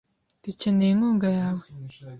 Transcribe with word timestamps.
Dukeneye 0.43 0.91
inkunga 0.93 1.27
yawe. 1.39 1.63